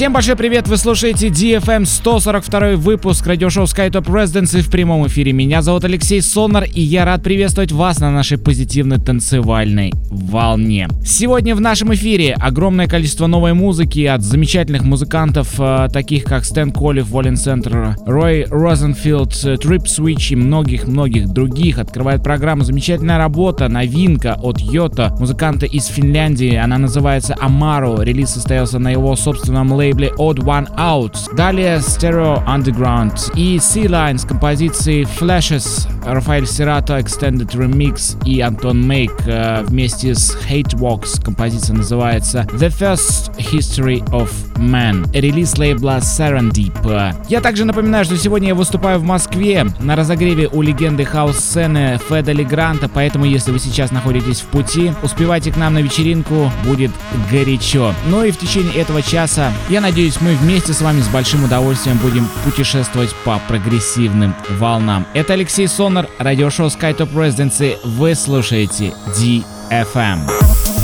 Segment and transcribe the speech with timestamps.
[0.00, 5.34] Всем большой привет, вы слушаете DFM 142 выпуск радиошоу SkyTop Residency в прямом эфире.
[5.34, 10.88] Меня зовут Алексей Сонар, и я рад приветствовать вас на нашей позитивной танцевальной волне.
[11.04, 16.72] Сегодня в нашем эфире огромное количество новой музыки от замечательных музыкантов, э, таких как Стэн
[16.72, 21.78] Коллив, Волен Центр, Рой Розенфилд, Трип Switch и многих-многих других.
[21.78, 26.54] Открывает программу замечательная работа, новинка от Йота, музыканта из Финляндии.
[26.54, 28.00] Она называется Амару.
[28.00, 31.34] Релиз состоялся на его собственном лейбле лейбле Odd One Out.
[31.34, 38.86] Далее Stereo Underground и Sea Line с композицией Flashes, Рафаэль Сирато Extended Remix и Антон
[38.86, 41.22] Мейк э, вместе с Hate Walks.
[41.22, 45.10] Композиция называется The First History of Man.
[45.12, 47.16] Релиз лейбла Serendip.
[47.28, 52.30] Я также напоминаю, что сегодня я выступаю в Москве на разогреве у легенды хаус-сцены Феда
[52.44, 56.90] Гранта, поэтому если вы сейчас находитесь в пути, успевайте к нам на вечеринку, будет
[57.30, 57.92] горячо.
[58.08, 61.98] Ну и в течение этого часа я надеюсь, мы вместе с вами с большим удовольствием
[61.98, 65.06] будем путешествовать по прогрессивным волнам.
[65.14, 67.76] Это Алексей Сонар, радиошоу SkyTop Residency.
[67.84, 70.79] Вы слушаете DFM.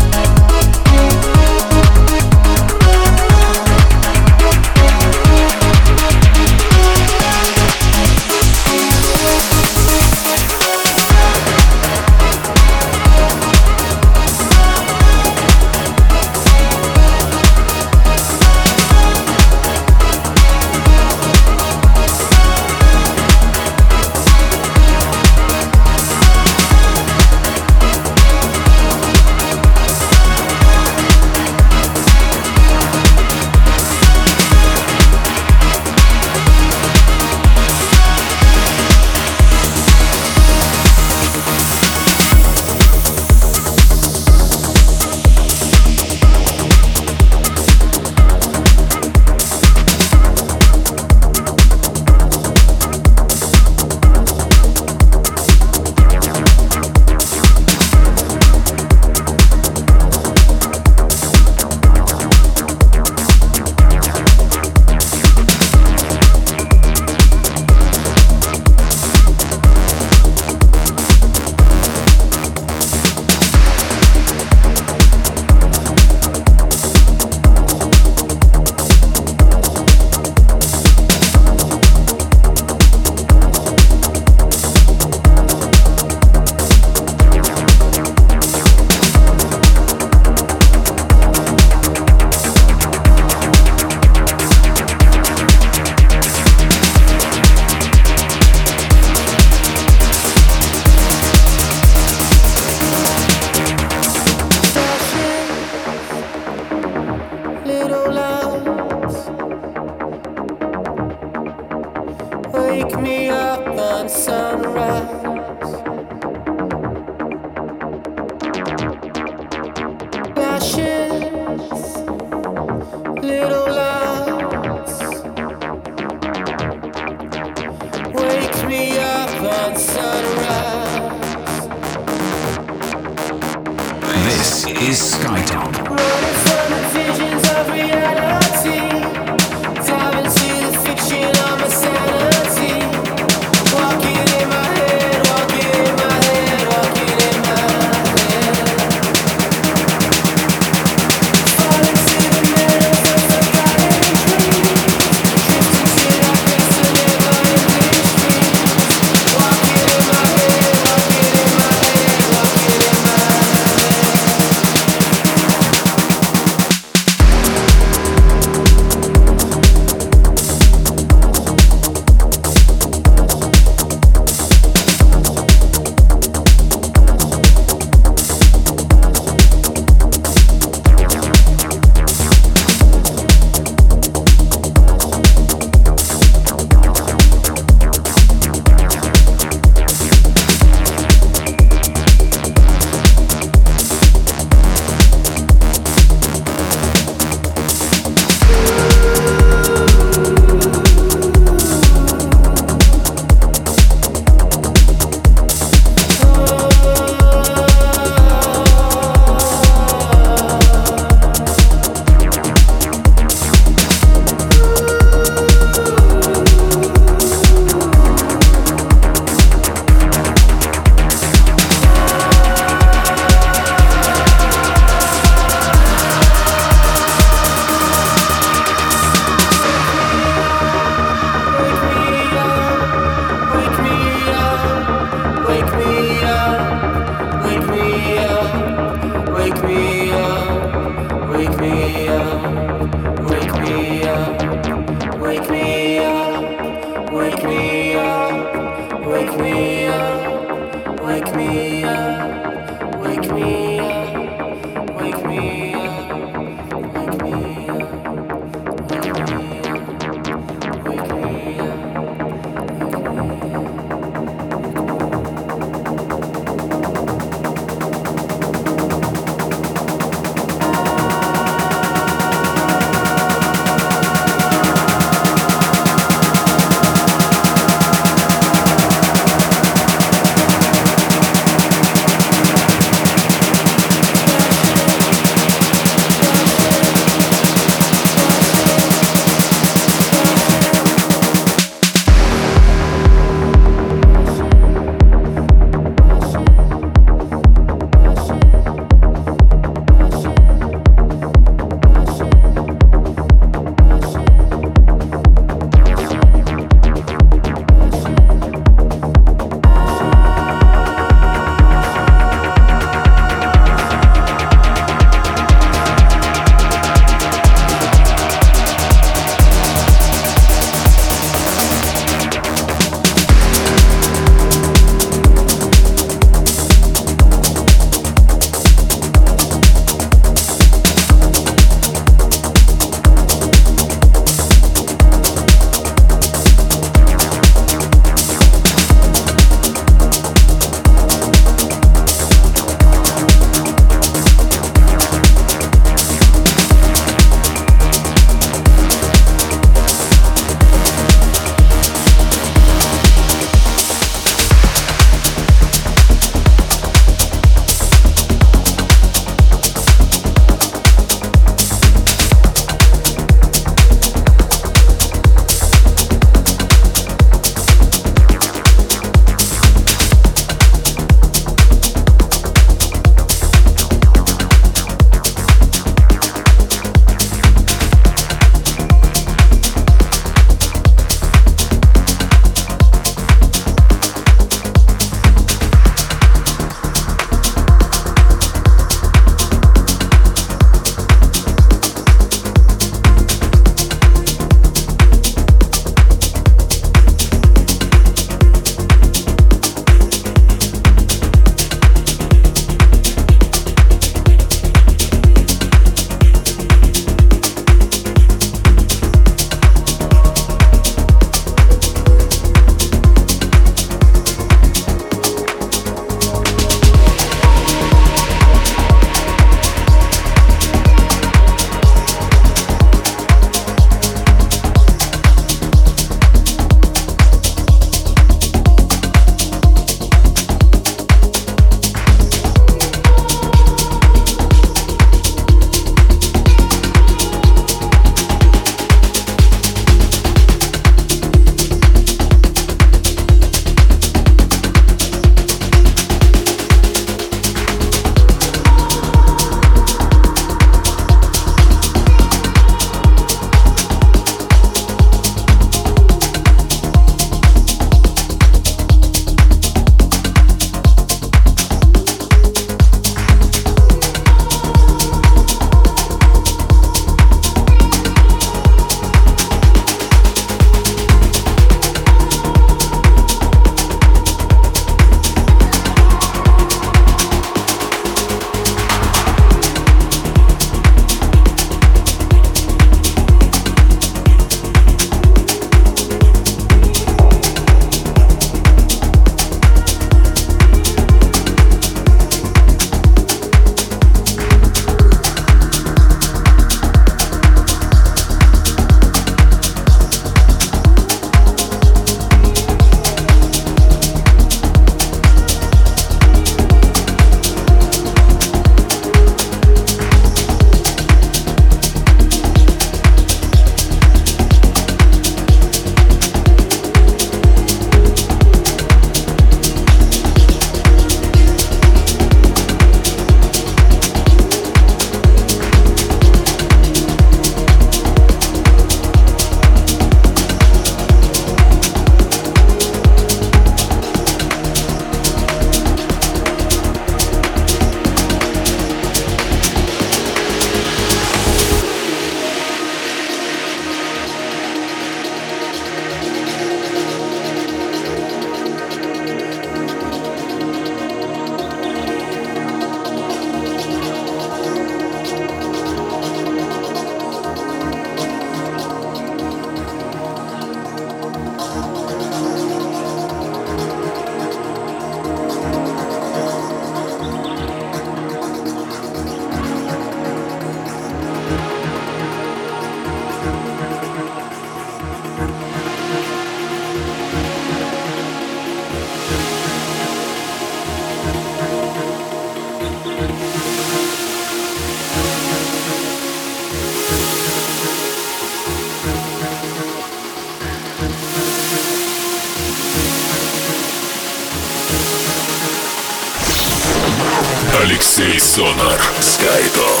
[597.82, 599.00] Алексей Сонар.
[599.20, 600.00] Скайтоп.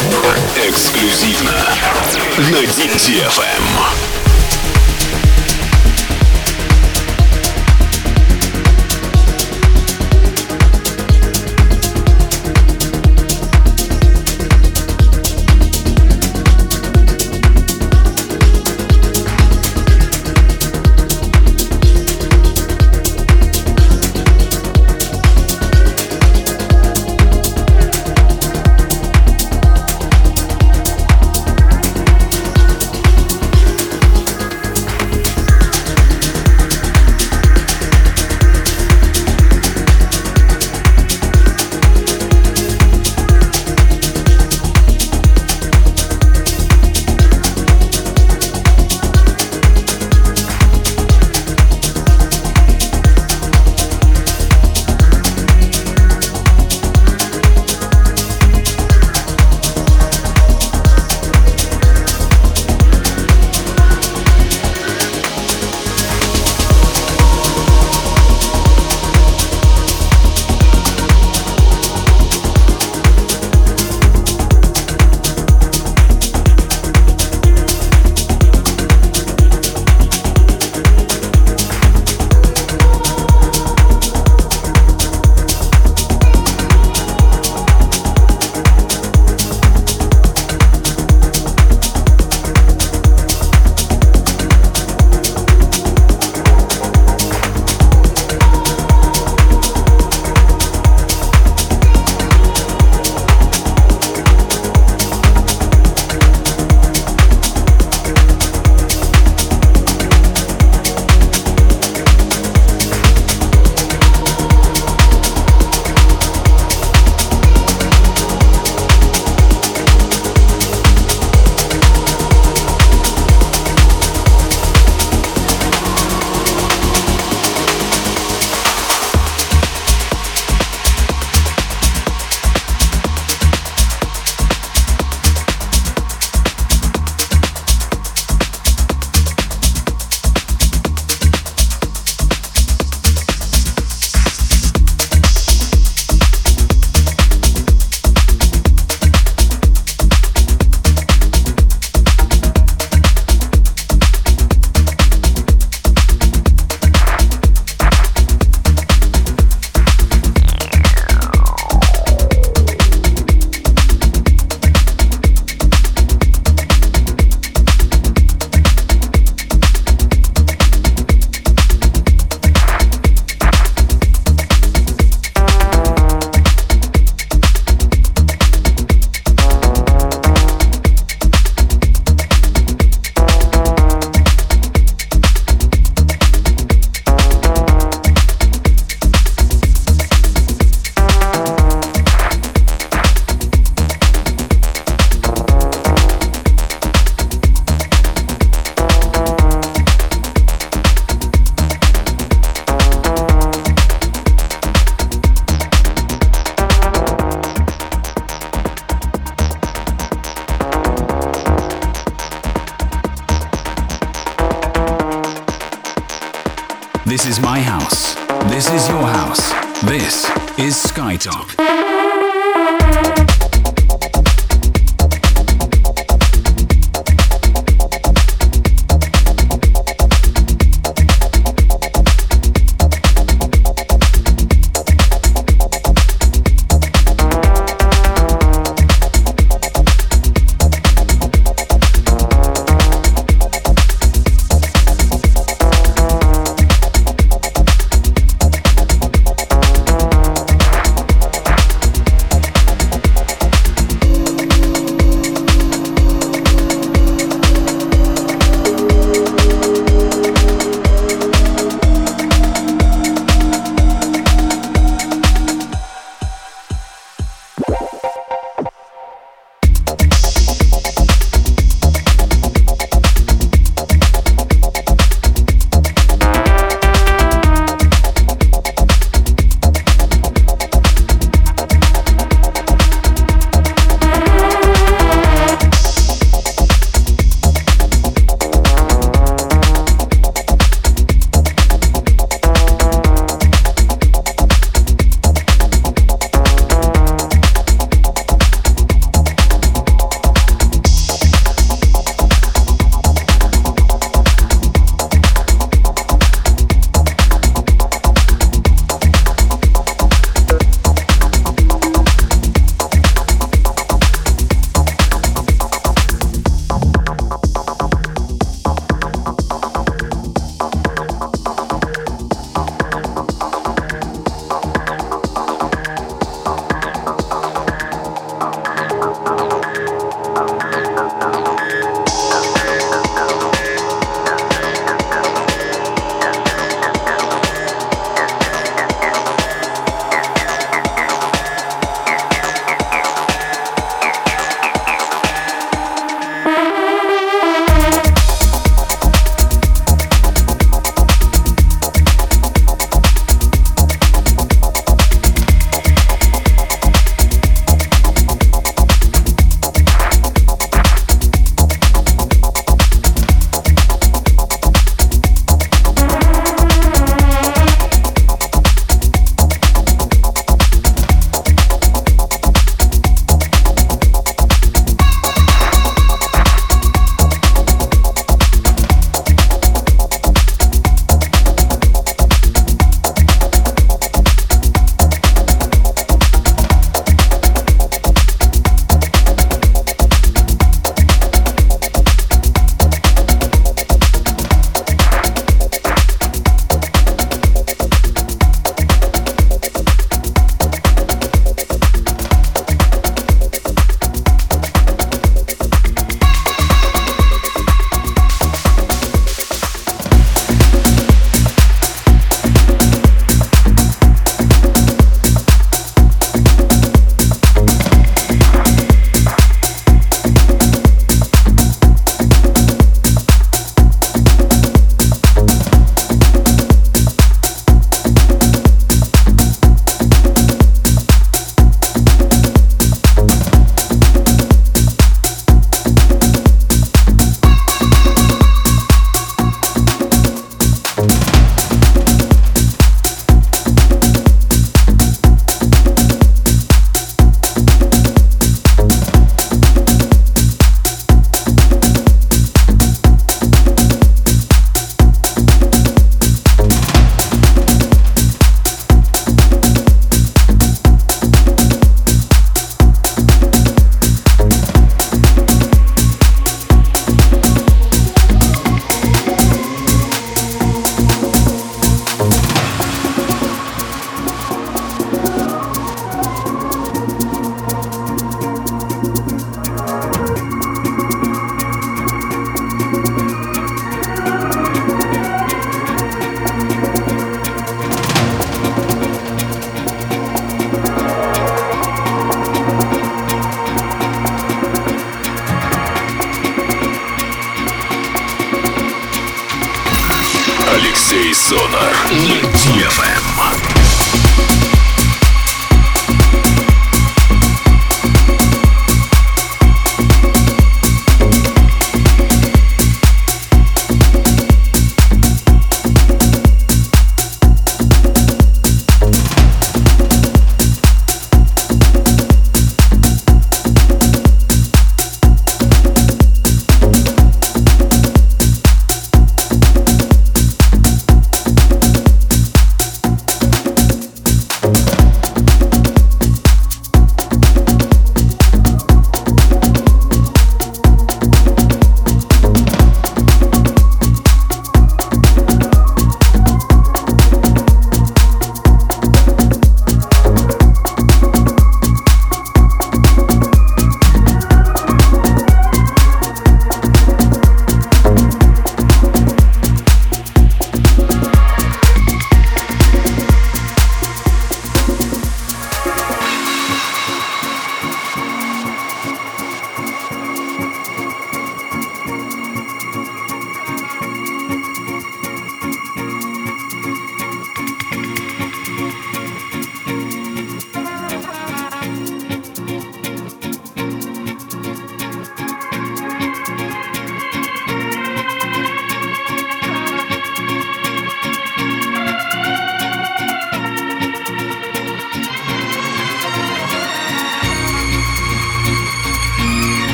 [0.56, 1.52] Эксклюзивно
[2.38, 2.62] на
[2.96, 4.15] DFM.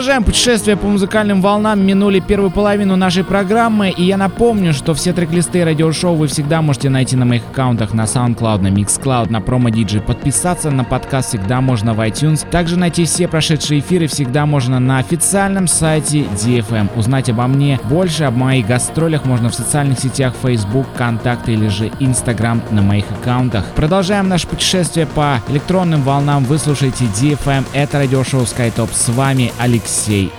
[0.00, 1.84] Продолжаем путешествие по музыкальным волнам.
[1.84, 3.90] Минули первую половину нашей программы.
[3.90, 8.04] И я напомню, что все трек-листы радиошоу вы всегда можете найти на моих аккаунтах на
[8.04, 10.00] SoundCloud, на Mixcloud, на Promo DJ.
[10.00, 12.48] Подписаться на подкаст всегда можно в iTunes.
[12.48, 16.88] Также найти все прошедшие эфиры всегда можно на официальном сайте DFM.
[16.96, 21.88] Узнать обо мне больше, об моих гастролях можно в социальных сетях Facebook, ВКонтакте или же
[22.00, 23.66] Instagram на моих аккаунтах.
[23.74, 26.44] Продолжаем наше путешествие по электронным волнам.
[26.44, 27.66] Вы слушаете DFM.
[27.74, 28.88] Это радиошоу SkyTop.
[28.94, 29.89] С вами Алексей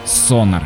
[0.06, 0.64] Сонар.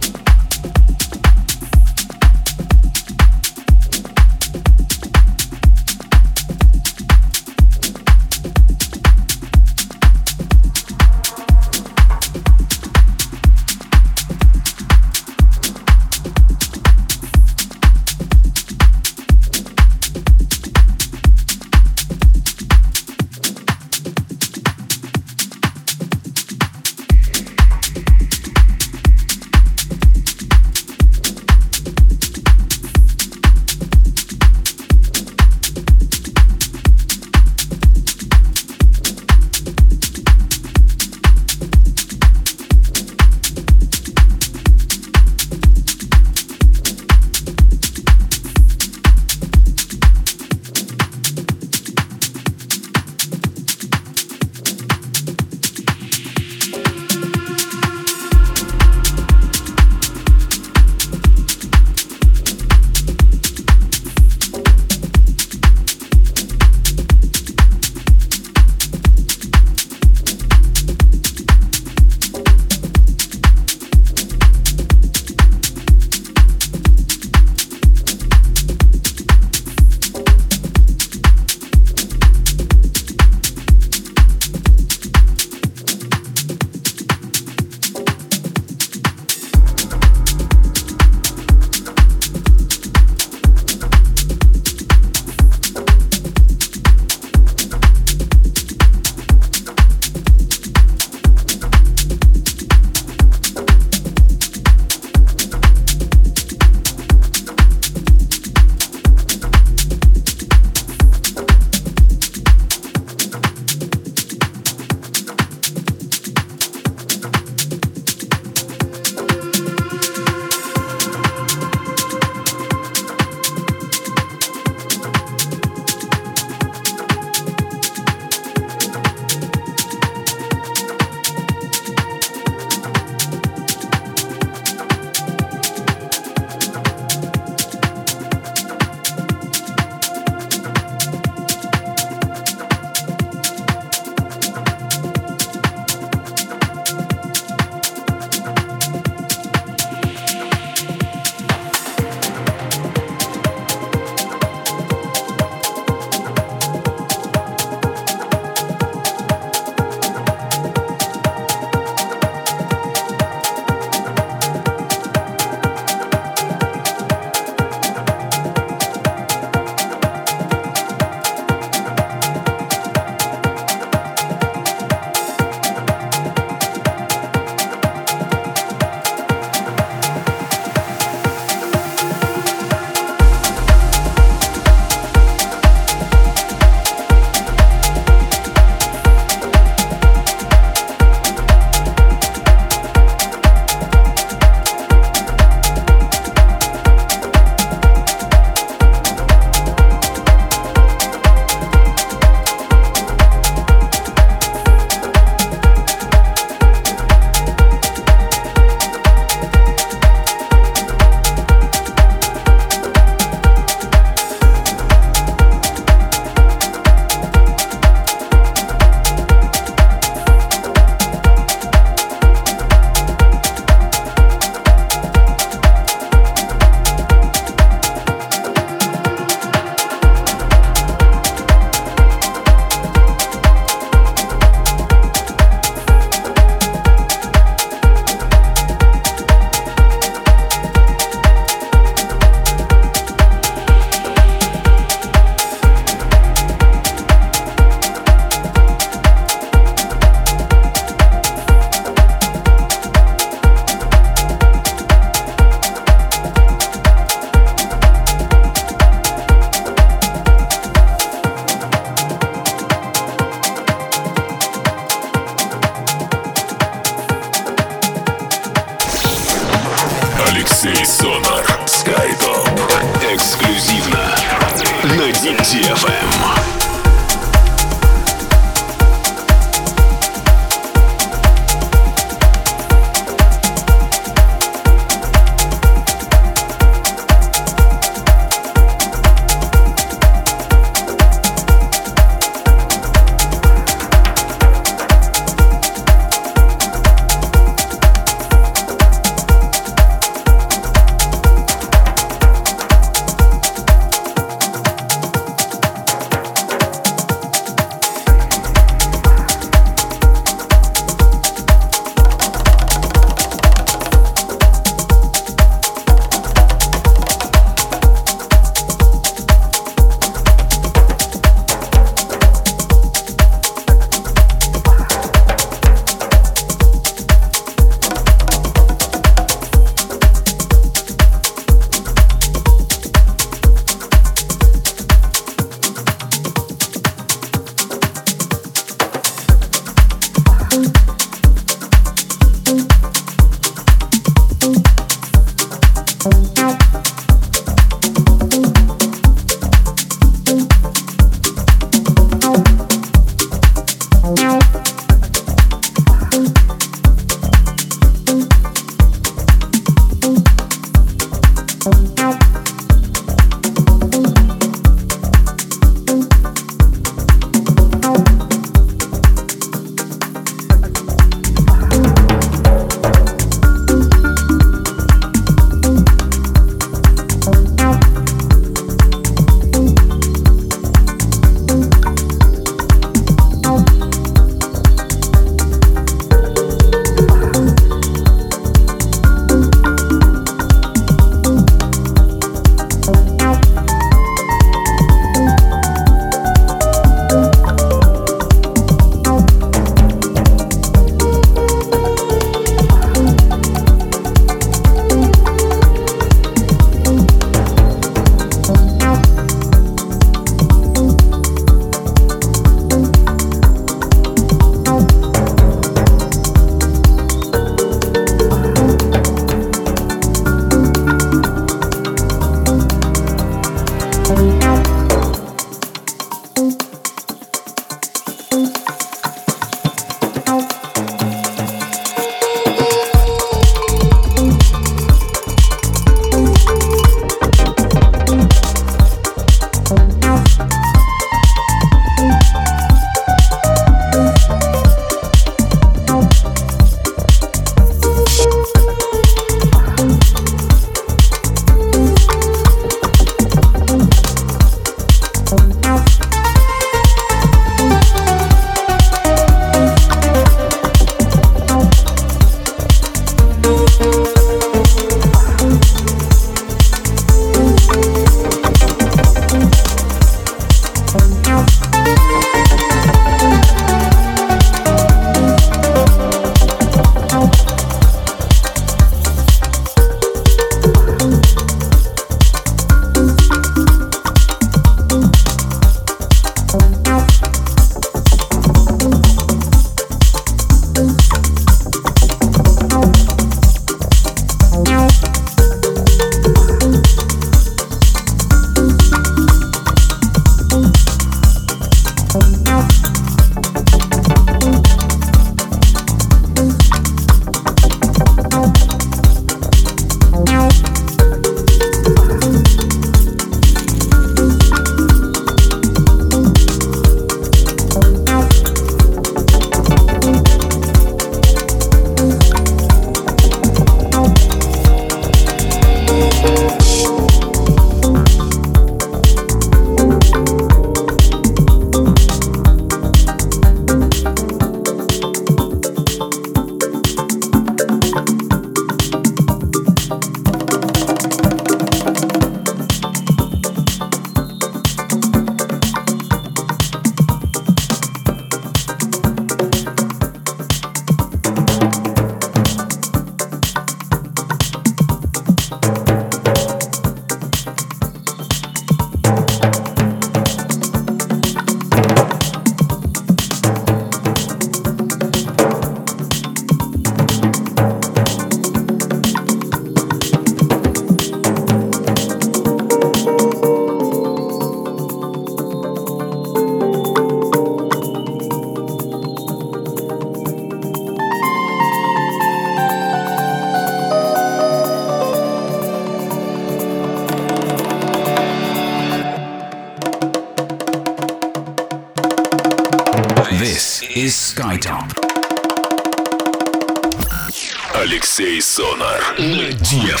[599.73, 600.00] На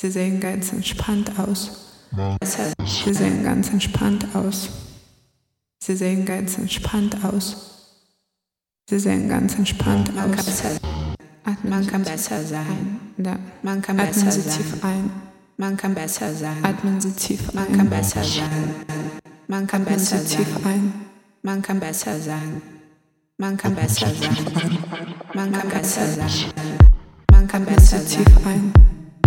[0.00, 1.70] Sie sehen ganz entspannt aus.
[3.04, 4.70] Sie sehen ganz entspannt aus.
[5.78, 7.98] Sie sehen ganz entspannt aus.
[8.88, 10.62] Sie sehen ganz entspannt aus.
[11.62, 13.00] Man kann besser sein.
[13.18, 13.38] Da.
[13.62, 14.56] Man kann Atmen besser Sie sein.
[14.56, 15.10] tief ein.
[15.58, 16.64] Man kann besser sein.
[16.64, 17.90] Atmen Sie tief Man kann ein.
[17.90, 18.74] besser sein.
[19.48, 20.64] Man kann Atmen besser Sie tief sein.
[20.64, 20.92] ein.
[21.42, 22.62] Man kann besser sein.
[23.36, 24.78] Man kann besser sein.
[25.34, 26.30] Man kann besser sein.
[27.30, 28.72] Man kann Atmen besser tief ein.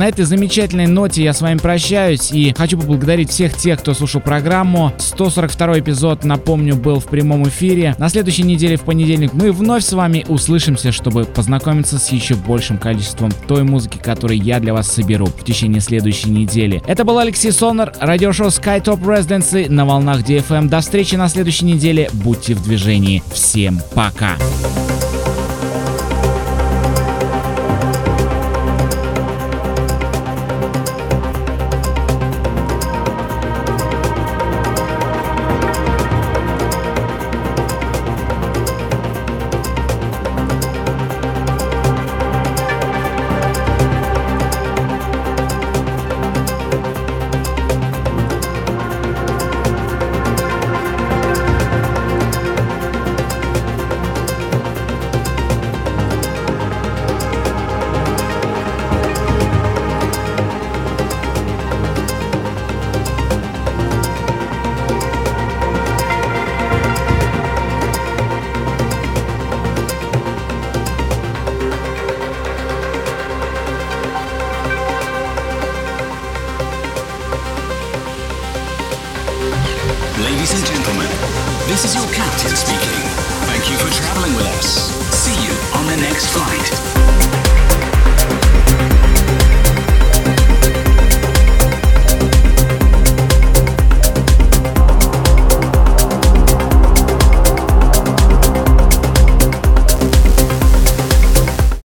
[0.00, 4.22] на этой замечательной ноте я с вами прощаюсь и хочу поблагодарить всех тех, кто слушал
[4.22, 4.94] программу.
[4.96, 7.94] 142 эпизод, напомню, был в прямом эфире.
[7.98, 12.78] На следующей неделе в понедельник мы вновь с вами услышимся, чтобы познакомиться с еще большим
[12.78, 16.82] количеством той музыки, которую я для вас соберу в течение следующей недели.
[16.86, 20.70] Это был Алексей Сонор, радиошоу SkyTop Residency на волнах DFM.
[20.70, 22.08] До встречи на следующей неделе.
[22.14, 23.22] Будьте в движении.
[23.34, 24.36] Всем пока.
[24.38, 24.89] Ladies